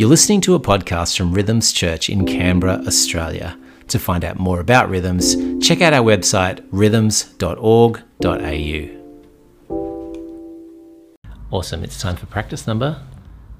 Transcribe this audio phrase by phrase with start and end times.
[0.00, 3.58] You're listening to a podcast from Rhythms Church in Canberra, Australia.
[3.88, 7.98] To find out more about Rhythms, check out our website rhythms.org.au.
[11.50, 13.02] Awesome, it's time for practice number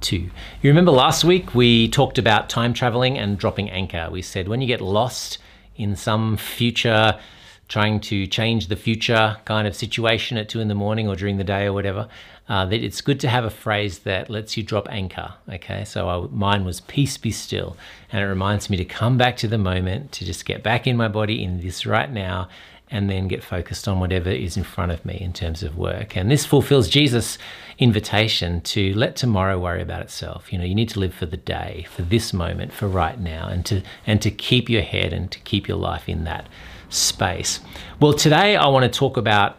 [0.00, 0.30] two.
[0.62, 4.08] You remember last week we talked about time traveling and dropping anchor.
[4.10, 5.36] We said when you get lost
[5.76, 7.20] in some future,
[7.68, 11.38] trying to change the future kind of situation at two in the morning or during
[11.38, 12.08] the day or whatever,
[12.48, 15.34] uh, that it's good to have a phrase that lets you drop anchor.
[15.48, 17.76] Okay, so I, mine was peace be still,
[18.10, 20.96] and it reminds me to come back to the moment, to just get back in
[20.96, 22.48] my body in this right now,
[22.90, 26.14] and then get focused on whatever is in front of me in terms of work.
[26.14, 27.38] And this fulfills Jesus'
[27.78, 30.52] invitation to let tomorrow worry about itself.
[30.52, 33.48] You know, you need to live for the day, for this moment, for right now,
[33.48, 36.48] and to and to keep your head and to keep your life in that
[36.92, 37.60] space.
[38.00, 39.56] Well, today I want to talk about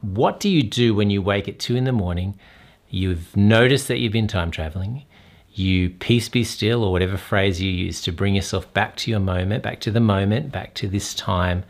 [0.00, 2.38] what do you do when you wake at two in the morning?
[2.88, 5.04] You've noticed that you've been time traveling.
[5.52, 9.20] You peace be still, or whatever phrase you use to bring yourself back to your
[9.20, 11.64] moment, back to the moment, back to this time.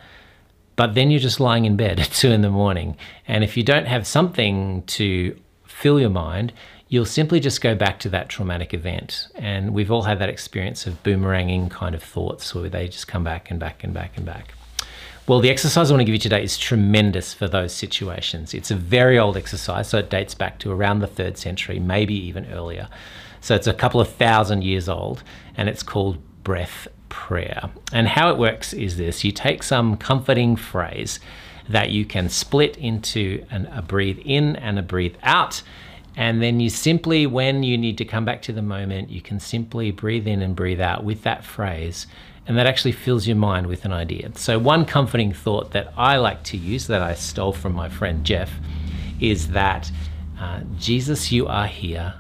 [0.74, 2.96] But then you're just lying in bed at two in the morning.
[3.28, 6.52] And if you don't have something to fill your mind,
[6.88, 9.28] you'll simply just go back to that traumatic event.
[9.34, 13.24] And we've all had that experience of boomeranging kind of thoughts where they just come
[13.24, 14.54] back and back and back and back.
[15.28, 18.54] Well, the exercise I want to give you today is tremendous for those situations.
[18.54, 22.14] It's a very old exercise, so it dates back to around the third century, maybe
[22.14, 22.88] even earlier.
[23.40, 25.24] So it's a couple of thousand years old,
[25.56, 27.70] and it's called breath prayer.
[27.92, 31.18] And how it works is this you take some comforting phrase
[31.68, 35.60] that you can split into an, a breathe in and a breathe out.
[36.14, 39.40] And then you simply, when you need to come back to the moment, you can
[39.40, 42.06] simply breathe in and breathe out with that phrase
[42.46, 44.30] and that actually fills your mind with an idea.
[44.34, 48.24] So, one comforting thought that I like to use that I stole from my friend
[48.24, 48.50] Jeff
[49.20, 49.90] is that
[50.38, 52.14] uh, Jesus, you are here,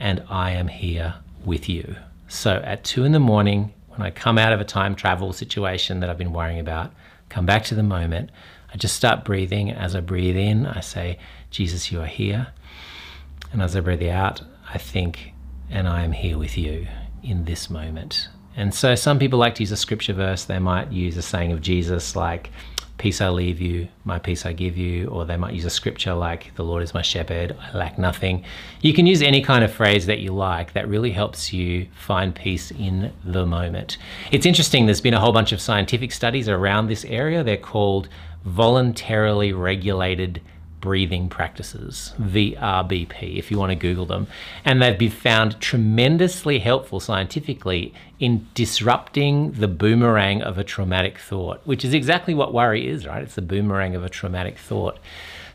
[0.00, 1.96] and I am here with you.
[2.28, 6.00] So, at two in the morning, when I come out of a time travel situation
[6.00, 6.92] that I've been worrying about,
[7.28, 8.30] come back to the moment,
[8.72, 9.70] I just start breathing.
[9.70, 11.18] As I breathe in, I say,
[11.50, 12.48] Jesus, you are here.
[13.52, 15.32] And as I breathe out, I think,
[15.70, 16.88] and I am here with you
[17.22, 18.28] in this moment.
[18.56, 20.44] And so some people like to use a scripture verse.
[20.44, 22.50] They might use a saying of Jesus like,
[22.98, 26.14] Peace I leave you, my peace I give you, or they might use a scripture
[26.14, 28.42] like, The Lord is my shepherd, I lack nothing.
[28.80, 32.34] You can use any kind of phrase that you like that really helps you find
[32.34, 33.98] peace in the moment.
[34.32, 37.44] It's interesting, there's been a whole bunch of scientific studies around this area.
[37.44, 38.08] They're called
[38.46, 40.40] voluntarily regulated
[40.86, 44.28] breathing practices, VRBP, if you want to Google them.
[44.64, 51.60] And they've been found tremendously helpful scientifically in disrupting the boomerang of a traumatic thought,
[51.66, 53.20] which is exactly what worry is, right?
[53.20, 55.00] It's the boomerang of a traumatic thought.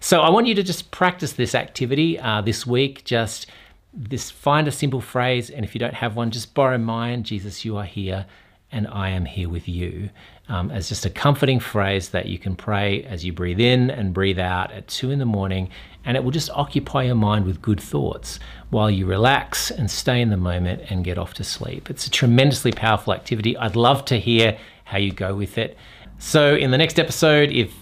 [0.02, 3.06] So I want you to just practice this activity uh, this week.
[3.06, 3.48] Just
[3.94, 7.24] this find a simple phrase, and if you don't have one, just borrow mine.
[7.24, 8.26] Jesus, you are here
[8.72, 10.10] and I am here with you,
[10.48, 14.14] um, as just a comforting phrase that you can pray as you breathe in and
[14.14, 15.70] breathe out at two in the morning,
[16.06, 18.40] and it will just occupy your mind with good thoughts
[18.70, 21.90] while you relax and stay in the moment and get off to sleep.
[21.90, 23.56] It's a tremendously powerful activity.
[23.58, 25.78] I'd love to hear how you go with it.
[26.18, 27.74] So, in the next episode, if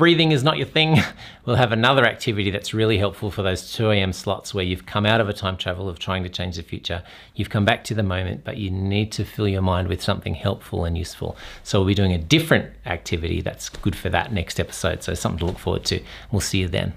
[0.00, 0.96] breathing is not your thing,
[1.44, 4.14] we'll have another activity that's really helpful for those 2 a.m.
[4.14, 7.02] slots where you've come out of a time travel of trying to change the future.
[7.34, 10.32] You've come back to the moment, but you need to fill your mind with something
[10.32, 11.36] helpful and useful.
[11.64, 15.02] So we'll be doing a different activity that's good for that next episode.
[15.02, 16.02] So something to look forward to.
[16.32, 16.94] We'll see you then.